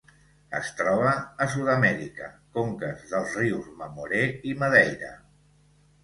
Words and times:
Es 0.59 0.69
troba 0.77 1.09
a 1.43 1.45
Sud-amèrica: 1.55 2.29
conques 2.57 3.03
dels 3.11 3.35
rius 3.41 3.67
Mamoré 3.81 4.23
i 4.53 4.55
Madeira. 4.63 5.11